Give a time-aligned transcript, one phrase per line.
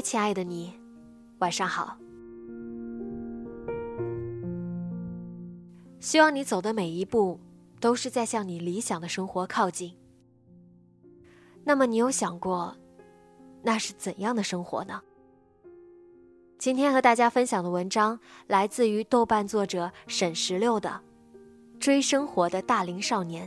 [0.00, 0.72] 亲爱的你，
[1.38, 1.96] 晚上好。
[6.00, 7.38] 希望你走的每一步
[7.78, 9.94] 都是在向你理想的生活靠近。
[11.62, 12.76] 那么，你有想过，
[13.62, 15.02] 那是怎样的生活呢？
[16.58, 21.00] 今天和大家分享的文章来自于豆瓣作者沈石榴的
[21.78, 23.46] 《追生活的大龄少年》。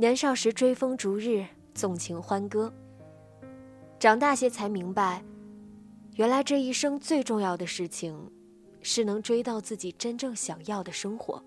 [0.00, 2.72] 年少时追风逐日，纵情欢歌。
[3.98, 5.24] 长大些才明白，
[6.14, 8.30] 原来这一生最重要的事情，
[8.80, 11.42] 是能追到自己真正想要的生活。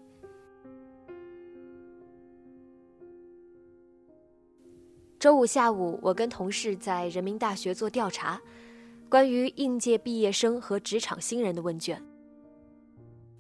[5.18, 8.42] 周五下午，我跟同事在人民大学做调查，
[9.08, 12.04] 关于应届毕业生和职场新人的问卷。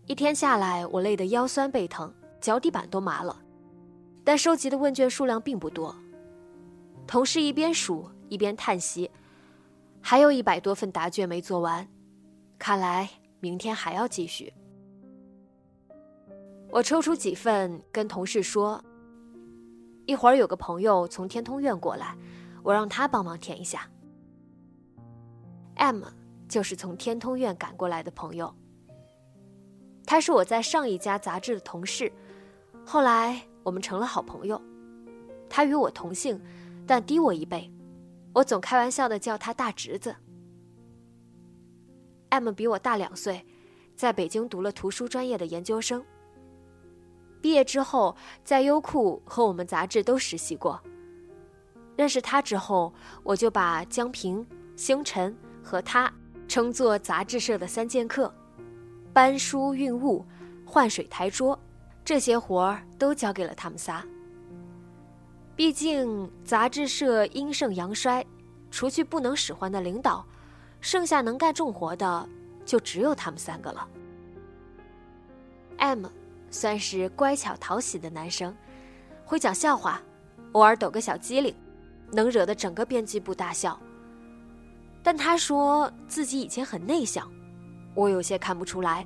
[0.05, 3.40] 一天下来，我累得腰酸背疼，脚底板都麻了。
[4.23, 5.95] 但收集的问卷数量并不多。
[7.07, 9.09] 同事一边数一边叹息
[9.99, 11.87] ：“还有一百多份答卷没做完，
[12.57, 13.09] 看来
[13.39, 14.53] 明天还要继续。”
[16.69, 18.81] 我抽出几份跟同事说
[20.05, 22.15] ：“一会儿有个朋友从天通苑过来，
[22.63, 23.89] 我让他帮忙填一下。
[25.75, 26.03] ”M
[26.47, 28.53] 就是从天通苑赶过来的朋友，
[30.05, 32.09] 他是我在上一家杂志的同事，
[32.85, 33.41] 后来。
[33.63, 34.61] 我们成了好朋友，
[35.49, 36.41] 他与我同姓，
[36.87, 37.71] 但低我一辈，
[38.33, 40.15] 我总开玩笑的叫他大侄子。
[42.29, 43.45] M 比我大两岁，
[43.95, 46.03] 在北京读了图书专业的研究生。
[47.41, 50.81] 毕业之后，在优酷和我们杂志都实习过。
[51.97, 54.45] 认识他之后，我就把江平、
[54.75, 56.11] 星辰和他
[56.47, 58.33] 称作杂志社的三剑客：
[59.11, 60.25] 搬书运物、
[60.65, 61.59] 换水抬桌。
[62.03, 64.03] 这些活儿都交给了他们仨。
[65.55, 68.25] 毕竟杂志社阴盛阳衰，
[68.71, 70.25] 除去不能使唤的领导，
[70.79, 72.27] 剩下能干重活的
[72.65, 73.87] 就只有他们三个了。
[75.77, 76.05] M
[76.49, 78.55] 算是乖巧讨喜的男生，
[79.25, 80.01] 会讲笑话，
[80.53, 81.55] 偶尔抖个小机灵，
[82.11, 83.79] 能惹得整个编辑部大笑。
[85.03, 87.29] 但他说自己以前很内向，
[87.93, 89.05] 我有些看不出来。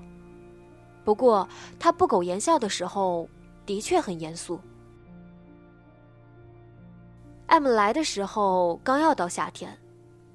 [1.05, 1.47] 不过，
[1.79, 3.29] 他不苟言笑的时候，
[3.63, 4.59] 的确很严肃。
[7.45, 9.77] M 来的时候刚要到夏天，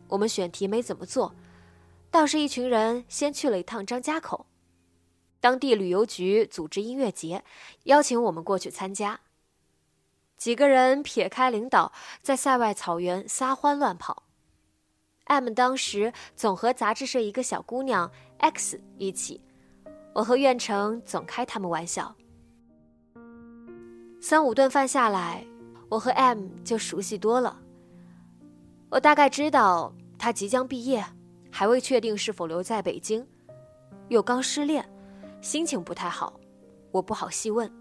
[0.07, 1.35] 我们选题没怎么做，
[2.09, 4.47] 倒是一群人先去了一趟张家口，
[5.41, 7.43] 当地旅游局组织音乐节，
[7.85, 9.21] 邀请我们过去参加。
[10.37, 11.93] 几个人撇开领导，
[12.23, 14.23] 在塞外草原撒欢乱跑。
[15.25, 19.41] M 当时总和杂志社一个小姑娘 X 一起。
[20.21, 22.15] 我和苑成总开他们玩笑，
[24.21, 25.47] 三五顿饭下来，
[25.89, 27.59] 我和 M 就熟悉多了。
[28.91, 31.03] 我大概知道他即将毕业，
[31.51, 33.27] 还未确定是否留在北京，
[34.09, 34.87] 又刚失恋，
[35.41, 36.39] 心情不太好，
[36.91, 37.73] 我不好细问。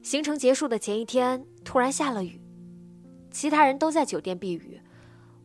[0.00, 2.40] 行程结束的前一天，突然下了雨，
[3.30, 4.80] 其他人都在酒店避雨，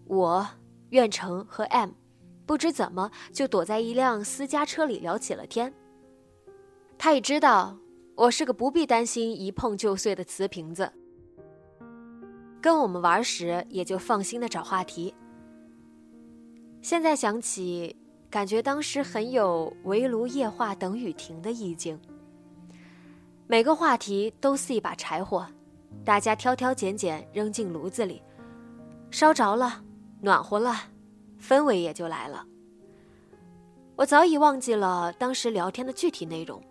[0.06, 0.48] 我、
[0.92, 1.90] 苑成和 M。
[2.48, 5.72] 不知怎么就躲在一辆私家车里聊起了天。
[6.98, 7.78] 他也知道
[8.16, 10.92] 我是个不必担心一碰就碎的瓷瓶子，
[12.62, 15.14] 跟我们玩时也就放心的找话题。
[16.82, 17.96] 现在想起，
[18.30, 22.00] 感觉当时很有围炉夜话等雨停的意境。
[23.46, 25.46] 每个话题都似一把柴火，
[26.06, 28.22] 大家挑挑拣拣扔进炉子里，
[29.12, 29.84] 烧着了，
[30.22, 30.74] 暖和了。
[31.42, 32.46] 氛围也就来了。
[33.96, 36.62] 我早已忘记了当时聊天的具体内容，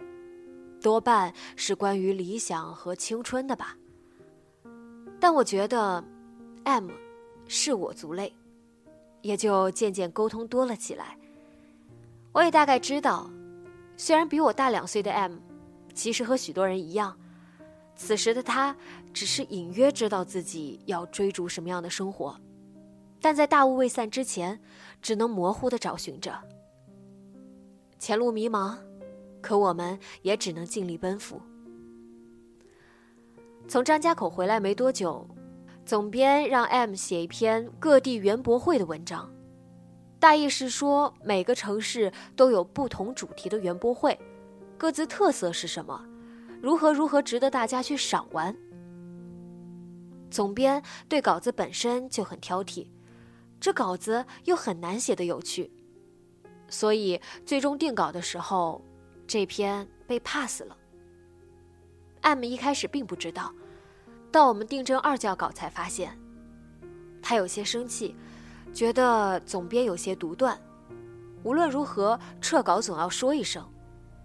[0.80, 3.76] 多半是关于理想和青春的吧。
[5.18, 6.04] 但我觉得
[6.64, 6.90] ，M
[7.48, 8.32] 是我族类，
[9.22, 11.18] 也就渐渐沟通多了起来。
[12.32, 13.30] 我也大概知道，
[13.96, 15.38] 虽然比我大两岁的 M，
[15.94, 17.18] 其实和许多人一样，
[17.96, 18.76] 此时的他
[19.12, 22.38] 只是隐约知道自己要追逐什么样的生活。
[23.20, 24.60] 但在大雾未散之前，
[25.02, 26.38] 只能模糊的找寻着。
[27.98, 28.76] 前路迷茫，
[29.40, 31.40] 可我们也只能尽力奔赴。
[33.66, 35.26] 从张家口回来没多久，
[35.84, 39.28] 总编让 M 写一篇各地园博会的文章，
[40.20, 44.16] 大意是说每个城市都有不同主题的园博会，
[44.78, 46.04] 各自特色是什么，
[46.60, 48.56] 如何如何值得大家去赏玩。
[50.30, 52.86] 总编对稿子本身就很挑剔。
[53.60, 55.70] 这稿子又很难写的有趣，
[56.68, 58.82] 所以最终定稿的时候，
[59.26, 60.76] 这篇被 pass 了。
[62.20, 63.52] M 一开始并不知道，
[64.30, 66.18] 到我们定正二校稿才发现，
[67.22, 68.14] 他有些生气，
[68.72, 70.60] 觉得总编有些独断，
[71.42, 73.64] 无论如何撤稿总要说一声，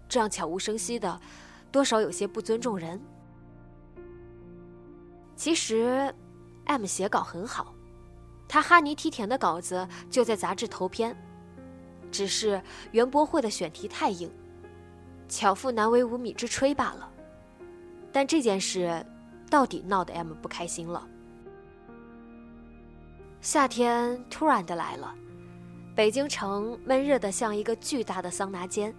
[0.08, 1.20] 这样悄无声息的，
[1.70, 3.00] 多少有些不尊重人。
[5.34, 6.14] 其实
[6.66, 7.74] ，M 写稿很好。
[8.52, 11.16] 他哈尼梯田的稿子就在杂志头篇，
[12.10, 14.30] 只是园博会的选题太硬，
[15.26, 17.10] 巧妇难为无米之炊罢了。
[18.12, 19.02] 但这件事
[19.48, 21.08] 到底闹得 M 不开心了。
[23.40, 25.14] 夏天突然的来了，
[25.96, 28.94] 北京城闷热的像一个巨大的桑拿间，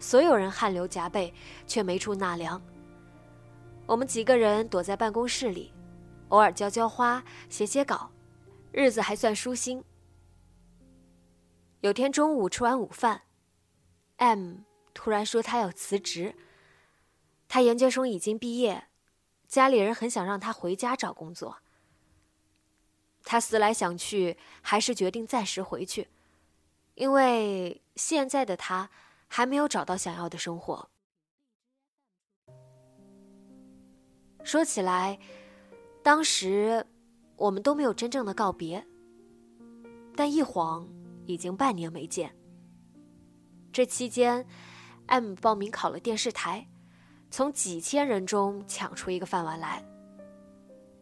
[0.00, 1.32] 所有人汗流浃背，
[1.68, 2.60] 却没处纳凉。
[3.86, 5.72] 我们几个人躲在办公室里，
[6.30, 8.10] 偶尔浇浇花，写写稿。
[8.76, 9.82] 日子还算舒心。
[11.80, 13.22] 有天中午吃完午饭
[14.16, 14.56] ，M
[14.92, 16.36] 突然说他要辞职。
[17.48, 18.88] 他研究生已经毕业，
[19.48, 21.56] 家里人很想让他回家找工作。
[23.24, 26.08] 他思来想去，还是决定暂时回去，
[26.96, 28.90] 因为现在的他
[29.26, 30.90] 还没有找到想要的生活。
[34.44, 35.18] 说起来，
[36.02, 36.86] 当时。
[37.36, 38.86] 我们都没有真正的告别，
[40.16, 40.88] 但一晃
[41.26, 42.34] 已经半年没见。
[43.70, 44.46] 这期间
[45.06, 46.66] ，M 报名考了电视台，
[47.30, 49.84] 从几千人中抢出一个饭碗来，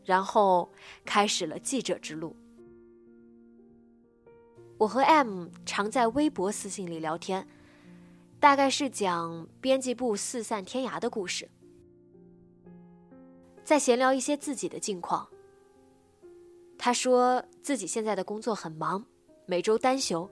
[0.04, 0.72] 然后
[1.04, 2.34] 开始了记者之路。
[4.76, 7.46] 我和 M 常在微博私信里聊天，
[8.40, 11.48] 大概是讲编辑部四散天涯的故事，
[13.62, 15.28] 在闲聊一些自己的近况。
[16.76, 19.04] 他说自己现在的工作很忙，
[19.46, 20.28] 每周单休，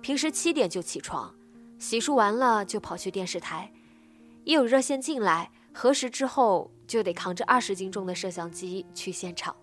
[0.00, 1.34] 平时七点就起床，
[1.78, 3.72] 洗漱完了就跑去电视台，
[4.44, 9.54] 一有热线进来，核实之后就得扛着二十斤重的摄像机去现场。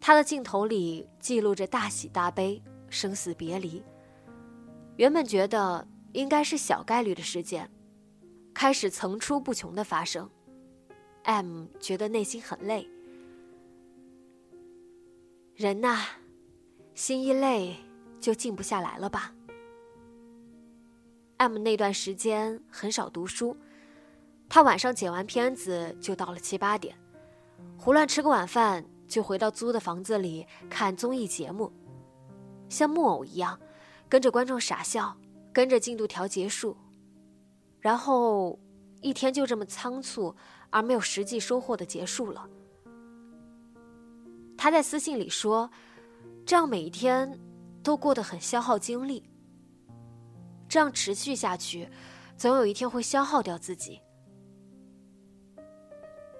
[0.00, 3.82] 他的镜头里记录着大喜大悲、生死别离。
[4.96, 7.70] 原本觉得应该是小概率的事件，
[8.52, 10.28] 开始层出不穷的发生。
[11.24, 12.88] M 觉得内心很累。
[15.58, 16.04] 人呐，
[16.94, 17.74] 心一累
[18.20, 19.34] 就静不下来了吧。
[21.38, 23.56] M 那段时间很少读书，
[24.48, 26.96] 他晚上剪完片子就到了七八点，
[27.76, 31.72] 胡乱吃个晚饭就回到租的房子里看综艺节目，
[32.68, 33.58] 像木偶一样
[34.08, 35.16] 跟着观众傻笑，
[35.52, 36.76] 跟着进度条结束，
[37.80, 38.56] 然后
[39.00, 40.36] 一天就这么仓促
[40.70, 42.48] 而没有实际收获的结束了。
[44.58, 45.70] 他在私信里说
[46.44, 47.40] ：“这样每一天
[47.82, 49.22] 都过得很消耗精力。
[50.68, 51.88] 这样持续下去，
[52.36, 54.00] 总有一天会消耗掉自己。”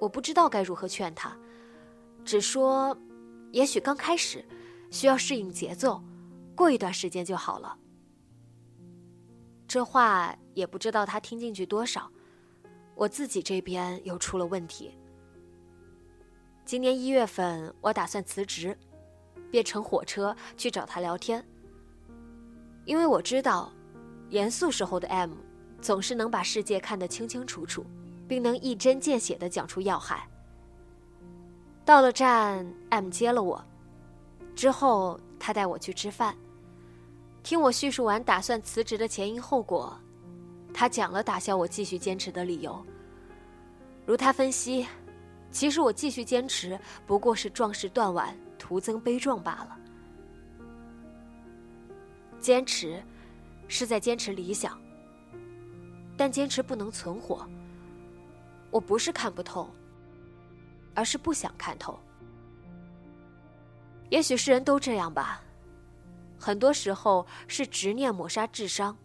[0.00, 1.36] 我不知道该如何劝他，
[2.24, 2.96] 只说
[3.52, 4.44] ：“也许刚开始
[4.90, 6.02] 需要适应节奏，
[6.56, 7.78] 过一段时间就好了。”
[9.68, 12.10] 这话也不知道他听进去多少。
[12.96, 14.92] 我自己这边又出了问题。
[16.68, 18.76] 今年一月份，我打算辞职，
[19.50, 21.42] 便乘火车去找他聊天。
[22.84, 23.72] 因为我知道，
[24.28, 25.30] 严肃时候的 M
[25.80, 27.86] 总是能把世界看得清清楚楚，
[28.28, 30.28] 并能一针见血地讲出要害。
[31.86, 33.64] 到了站，M 接了我，
[34.54, 36.36] 之后他带我去吃饭，
[37.42, 39.98] 听我叙述完打算辞职的前因后果，
[40.74, 42.84] 他讲了打消我继续坚持的理由。
[44.04, 44.86] 如他分析。
[45.50, 49.78] 其实我继续坚持，不过是壮士断腕，徒增悲壮罢了。
[52.38, 53.02] 坚持，
[53.66, 54.80] 是在坚持理想。
[56.16, 57.48] 但坚持不能存活。
[58.70, 59.70] 我不是看不透，
[60.94, 61.98] 而是不想看透。
[64.10, 65.40] 也许世人都这样吧，
[66.38, 68.96] 很多时候是执念抹杀智商。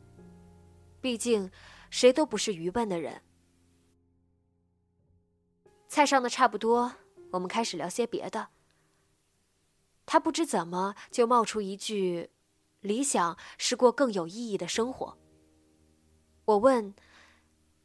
[1.00, 1.52] 毕竟，
[1.90, 3.22] 谁都不是愚笨的人。
[5.94, 6.96] 菜上的差不多，
[7.34, 8.48] 我们开始聊些别的。
[10.08, 12.32] 他不知怎么就冒出一句
[12.82, 15.16] ：“理想是过更有意义的生活。”
[16.46, 16.96] 我问：“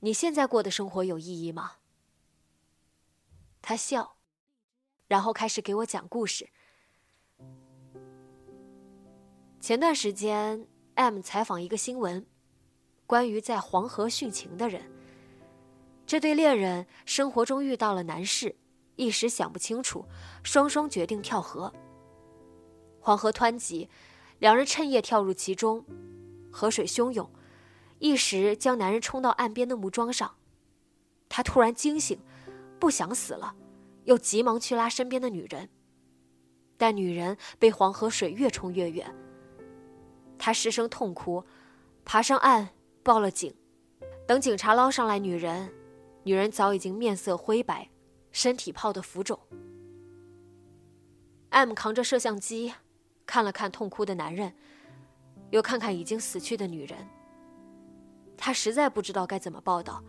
[0.01, 1.73] 你现在过的生活有意义吗？”
[3.61, 4.17] 他笑，
[5.07, 6.49] 然后开始给我讲故事。
[9.61, 12.27] 前段时间，M 采访一个新闻，
[13.07, 14.98] 关于在黄河殉情的人。
[16.09, 18.57] 这对恋人生活中遇到了难事，
[18.97, 20.07] 一时想不清楚，
[20.43, 21.71] 双双决定跳河。
[22.99, 23.91] 黄河湍急，
[24.39, 25.85] 两人趁夜跳入其中，
[26.51, 27.31] 河水汹涌，
[27.99, 30.35] 一时将男人冲到岸边的木桩上。
[31.29, 32.19] 他突然惊醒，
[32.81, 33.55] 不想死了，
[34.05, 35.69] 又急忙去拉身边的女人，
[36.79, 39.15] 但女人被黄河水越冲越远。
[40.39, 41.45] 他失声痛哭，
[42.07, 42.71] 爬上岸
[43.03, 43.55] 报了警。
[44.27, 45.71] 等警察捞上来女人，
[46.29, 47.89] 女人早已经面色灰白，
[48.33, 49.41] 身体泡得浮肿。
[51.49, 52.75] M 扛着摄像机，
[53.25, 54.53] 看了看痛哭的男人，
[55.49, 56.99] 又看看已经死去的女人。
[58.37, 60.05] 他实在不知道该怎么报道，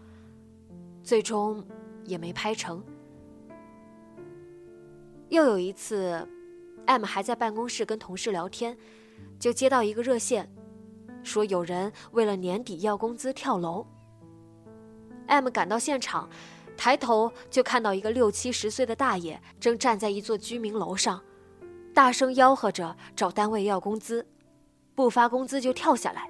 [1.01, 1.65] 最终
[2.03, 2.83] 也没拍成。
[5.29, 6.27] 又有一次
[6.85, 8.77] ，M 还在办公室跟同事聊天。
[9.39, 10.53] 就接到一个热线，
[11.23, 13.87] 说有人为了年底要工资跳楼。
[15.29, 16.29] M 赶到现场，
[16.75, 21.23] 抬头就看到一个六七十岁的大爷正站在一座居民楼上，
[21.93, 24.27] 大声吆喝着找单位要工资，
[24.95, 26.29] 不发工资就跳下来。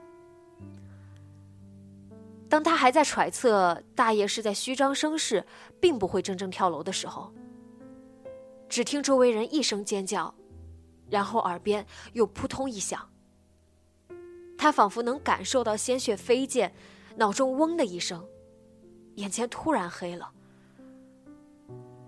[2.47, 5.45] 当他还在揣测大爷是在虚张声势，
[5.79, 7.31] 并不会真正跳楼的时候，
[8.67, 10.33] 只听周围人一声尖叫。
[11.11, 13.09] 然后耳边又扑通一响，
[14.55, 16.71] 他仿佛能感受到鲜血飞溅，
[17.15, 18.23] 脑中嗡的一声，
[19.19, 20.31] 眼前突然黑了。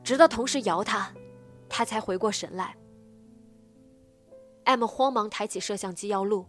[0.03, 1.11] 直到同事摇他，
[1.69, 2.75] 他才回过神来。
[4.63, 6.45] M 慌忙抬起摄像机要录，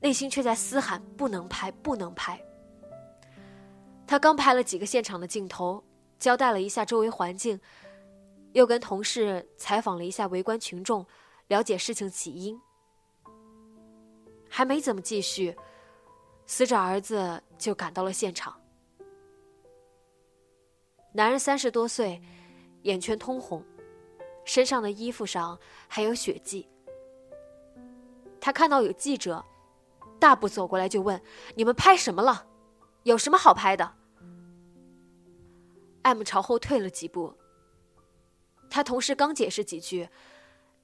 [0.00, 2.42] 内心却在嘶喊：“不能拍，不能拍！”
[4.06, 5.84] 他刚拍了几个现场的镜头，
[6.18, 7.60] 交代了一下周围环境，
[8.52, 11.06] 又跟同事采访了一下围观群众。
[11.48, 12.60] 了解事情起因，
[14.50, 15.56] 还没怎么继续，
[16.46, 18.54] 死者儿子就赶到了现场。
[21.18, 22.22] 男人三十多岁，
[22.82, 23.60] 眼圈通红，
[24.44, 25.58] 身上的衣服上
[25.88, 26.68] 还有血迹。
[28.40, 29.44] 他看到有记者，
[30.20, 31.20] 大步走过来就问
[31.56, 32.46] ：“你们拍什么了？
[33.02, 33.96] 有什么好拍的
[36.02, 37.34] ？”M 朝后退了几步，
[38.70, 40.08] 他同事刚解释几句。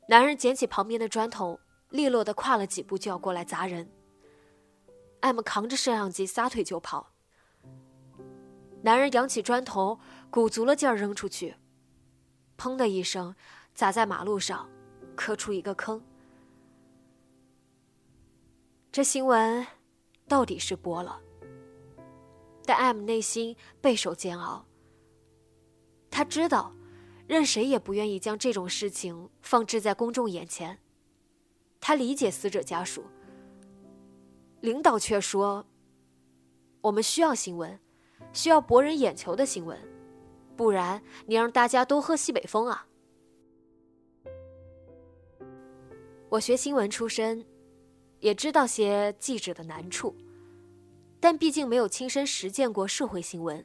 [0.09, 1.61] 男人捡起旁边的砖头，
[1.91, 3.89] 利落的跨了几步就要过来砸人。
[5.21, 7.13] M 扛着摄像机撒腿就跑。
[8.83, 9.99] 男人扬起砖头，
[10.35, 11.55] 鼓足了劲儿扔出去，
[12.59, 13.37] 砰的一声，
[13.73, 14.69] 砸在马路上，
[15.15, 16.03] 磕出一个坑。
[18.91, 19.65] 这新闻
[20.27, 21.21] 到底是播了，
[22.65, 24.67] 但 M 内心备受煎熬。
[26.11, 26.75] 他知道。
[27.27, 30.79] 任谁也不愿意将这种事情放置在公众眼前。
[31.81, 33.05] 他理解死者家属，
[34.61, 35.65] 领导却说
[36.83, 37.81] ：“我们需要新闻，
[38.35, 39.79] 需要博人眼球的新闻，
[40.57, 42.87] 不然你让大家都喝西北风啊！”
[46.31, 47.45] 我学新闻出身，
[48.21, 50.17] 也知道些记者的难处，
[51.21, 53.65] 但毕竟没有亲身实践过社会新闻。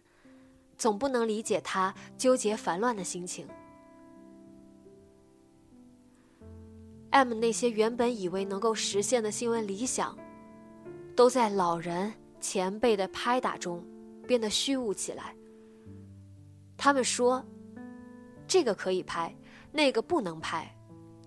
[0.78, 3.46] 总不能理解他纠结烦乱的心情。
[7.10, 10.18] M 那些原本以为能够实现的新闻理想，
[11.18, 13.86] 都在老人前辈的拍打中
[14.26, 15.36] 变得虚无起来。
[16.82, 17.46] 他们说
[18.48, 19.36] ：“这个可以拍，
[19.70, 20.74] 那个不能拍，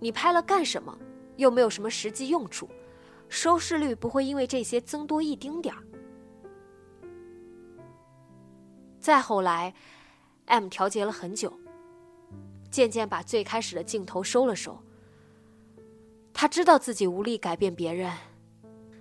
[0.00, 0.98] 你拍了干什么？
[1.36, 2.66] 又没有什么实际用处，
[3.28, 5.84] 收视率不会因为这些增多一丁点儿。”
[8.98, 9.74] 再后来
[10.46, 11.52] ，M 调节了很久，
[12.70, 14.82] 渐渐把最开始的镜头收了收。
[16.32, 18.10] 他知道自己无力改变别人，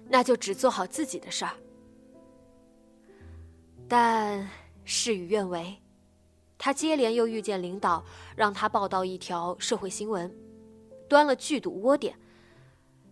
[0.10, 1.54] 那就只做好自己的事儿。
[3.88, 4.50] 但
[4.84, 5.81] 事与愿违，
[6.64, 10.32] 他接连又遇见领导让他报道一条社会新闻，
[11.10, 12.16] 端了剧毒窝点，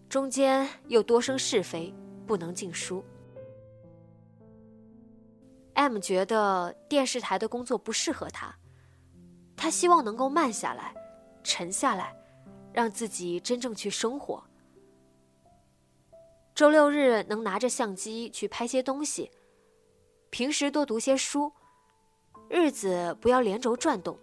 [0.07, 1.91] 中间又多生是非，
[2.27, 3.03] 不能尽书。
[5.73, 8.55] M 觉得电视台的工作不适合他，
[9.55, 10.93] 他希望能够慢下来，
[11.43, 12.15] 沉下来，
[12.71, 14.43] 让自己真正去生活。
[16.53, 19.31] 周六日能拿着相机去拍些东西，
[20.29, 21.51] 平时多读些书，
[22.49, 24.17] 日子不要连轴转动，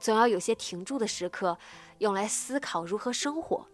[0.00, 1.56] 总要有些停住的时刻，
[1.98, 3.66] 用来思考如何生活。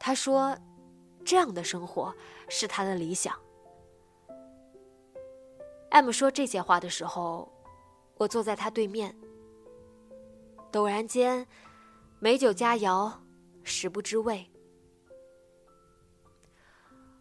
[0.00, 0.56] 他说
[1.24, 2.14] ：“这样的生活
[2.48, 3.38] 是他的理想。”
[5.90, 7.52] M 说这些话的时候，
[8.16, 9.14] 我坐在他对面。
[10.72, 11.46] 陡然间，
[12.18, 13.12] 美酒佳肴，
[13.62, 14.50] 食不知味。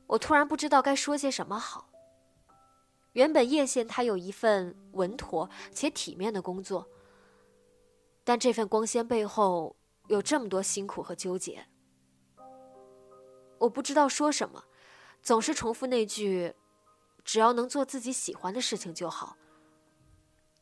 [0.05, 1.89] 我突然不知道该说些什么好。
[3.17, 6.87] 原本叶县他有一份稳妥且体面的工作，
[8.23, 11.67] 但这份光鲜背后有这么多辛苦和纠结。
[13.57, 14.63] 我不知道说什么，
[15.23, 16.53] 总是重复那句。
[17.23, 19.35] 只要能做自己喜欢的事情就好。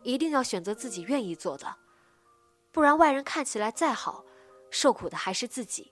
[0.01, 1.75] 一定要选择自己愿意做的，
[2.71, 4.23] 不然外人看起来再好，
[4.71, 5.91] 受苦的还是自己。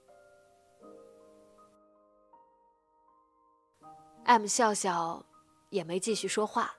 [4.24, 5.26] M 笑笑，
[5.74, 6.76] 也没继续说话。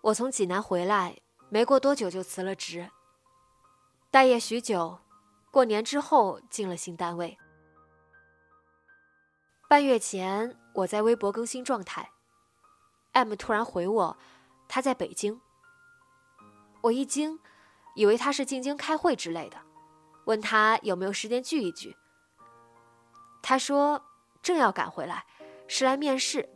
[0.00, 2.90] 我从济南回来，没过多久就辞了职。
[4.10, 4.98] 待业许久，
[5.52, 7.38] 过年之后进了新单位。
[9.68, 12.10] 半月前，我在微博更新状态。
[13.12, 14.16] M 突然回我，
[14.66, 15.40] 他在北京。
[16.80, 17.38] 我一惊，
[17.94, 19.56] 以为他是进京开会之类的，
[20.24, 21.96] 问他有没有时间聚一聚。
[23.40, 24.04] 他说
[24.42, 25.24] 正要赶回来，
[25.68, 26.48] 是来面试，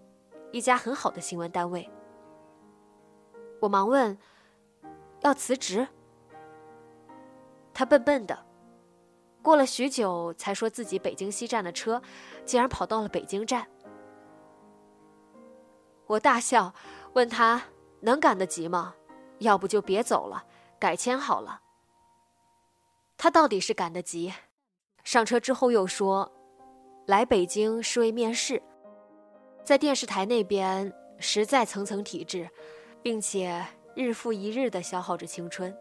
[0.55, 1.91] 一家很好的新闻单位。
[3.61, 4.17] 我忙问，
[5.23, 5.89] 要辞职？
[7.73, 8.47] 他笨笨的，
[9.43, 12.01] 过了许久才说自己北京西站的车，
[12.45, 13.67] 竟然跑到了北京站。
[16.07, 16.73] 我大笑，
[17.14, 17.61] 问他
[18.03, 18.95] 能赶得及吗？
[19.40, 20.45] 要不就别走了，
[20.79, 21.62] 改签好了。
[23.17, 24.33] 他到底是赶得及，
[25.03, 26.31] 上车之后又说，
[27.07, 28.62] 来北京是为面试，
[29.64, 32.48] 在电视台那边实在层层体制，
[33.03, 35.74] 并且日复一日的消耗着青春。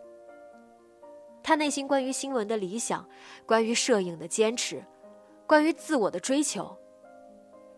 [1.44, 3.06] 他内心关于新闻的理想，
[3.46, 4.82] 关于摄影的坚持，
[5.46, 6.78] 关于自我的追求，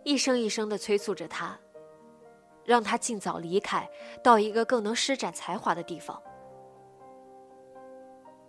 [0.04, 1.60] 一声一声的催促着他。
[2.64, 3.88] 让他尽早离开，
[4.24, 6.20] 到一个更能施展才华的地方。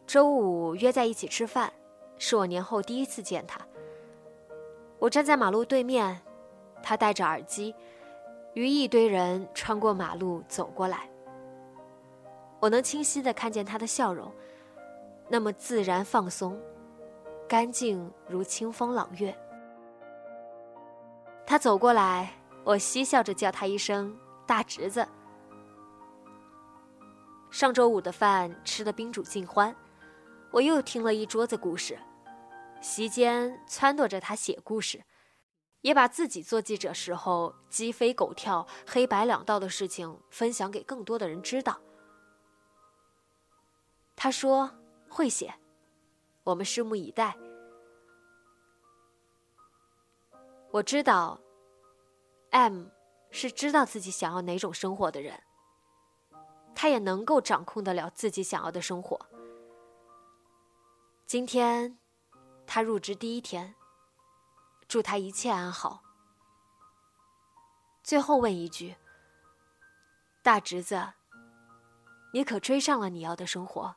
[0.07, 1.71] 周五约在一起吃饭，
[2.16, 3.61] 是我年后第一次见他。
[4.99, 6.23] 我站在马路对面，
[6.88, 7.75] 他戴着耳机，
[8.55, 11.11] 与一堆人穿过马路走过来。
[12.61, 14.33] 我能清晰的看见他的笑容，
[15.29, 16.57] 那么自然放松，
[17.49, 19.37] 干净如清风朗月。
[21.44, 22.31] 他走过来。
[22.62, 25.07] 我嬉笑着叫他一声“大侄子”。
[27.49, 29.75] 上周五的饭吃的宾主尽欢，
[30.51, 31.96] 我又听了一桌子故事，
[32.81, 35.01] 席间撺掇着他写故事，
[35.83, 41.81] 也把自己做记者时候鸡飞狗跳、黑白两道的事情分享给更多的人知道。
[44.17, 44.71] 他说
[45.09, 45.55] 会写，
[46.45, 47.37] 我们拭目以待。
[50.73, 51.41] 我知道。
[52.51, 52.87] M
[53.31, 55.43] 是知道自己想要哪种生活的人，
[56.75, 59.21] 他也能够掌控得了自己想要的生活。
[61.27, 61.99] 今天，
[62.67, 63.75] 他入职第一天，
[64.88, 66.03] 祝他一切安好。
[68.03, 68.96] 最后问一句：
[70.42, 71.14] 大侄子，
[72.33, 73.96] 你可追上了你要的生活？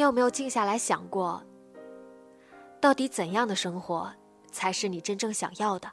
[0.00, 1.44] 你有没有静下来想过，
[2.80, 4.10] 到底怎样的生活
[4.50, 5.92] 才是你真正想要的？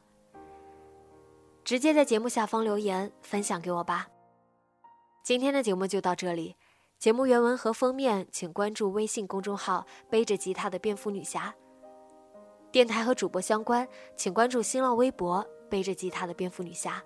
[1.66, 4.08] 直接在节目下方留言分享给我吧。
[5.24, 6.56] 今天的节目就到这里，
[6.98, 11.54] 节目原文和封面请关注微信公众号“背着吉他的蝙蝠女侠”。
[12.72, 17.04] 电台和主播相关，请关注新浪微博“背着吉他的蝙蝠女侠”。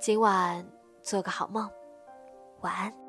[0.00, 0.66] 今晚
[1.02, 1.70] 做个好梦，
[2.62, 2.99] 晚安。